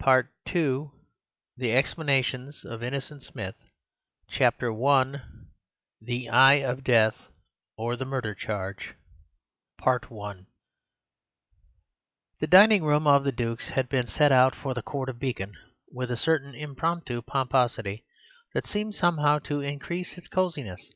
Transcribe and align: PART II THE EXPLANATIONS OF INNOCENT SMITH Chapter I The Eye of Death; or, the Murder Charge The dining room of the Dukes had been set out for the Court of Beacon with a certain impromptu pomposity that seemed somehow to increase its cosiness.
PART 0.00 0.32
II 0.48 0.90
THE 1.56 1.70
EXPLANATIONS 1.70 2.64
OF 2.64 2.82
INNOCENT 2.82 3.22
SMITH 3.22 3.54
Chapter 4.28 4.72
I 4.72 5.20
The 6.00 6.28
Eye 6.30 6.54
of 6.68 6.82
Death; 6.82 7.14
or, 7.76 7.94
the 7.94 8.04
Murder 8.04 8.34
Charge 8.34 8.94
The 9.86 10.34
dining 12.48 12.82
room 12.82 13.06
of 13.06 13.22
the 13.22 13.30
Dukes 13.30 13.68
had 13.68 13.88
been 13.88 14.08
set 14.08 14.32
out 14.32 14.56
for 14.56 14.74
the 14.74 14.82
Court 14.82 15.08
of 15.08 15.20
Beacon 15.20 15.56
with 15.92 16.10
a 16.10 16.16
certain 16.16 16.56
impromptu 16.56 17.22
pomposity 17.22 18.04
that 18.52 18.66
seemed 18.66 18.96
somehow 18.96 19.38
to 19.38 19.60
increase 19.60 20.18
its 20.18 20.26
cosiness. 20.26 20.90